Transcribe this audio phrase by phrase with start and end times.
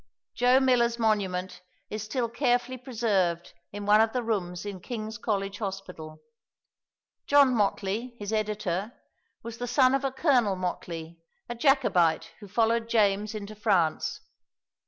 [0.33, 5.59] Joe Miller's monument is still carefully preserved in one of the rooms in King's College
[5.59, 6.23] Hospital.
[7.27, 8.93] John Mottley, his editor,
[9.43, 14.21] was the son of a Colonel Mottley, a Jacobite who followed James into France.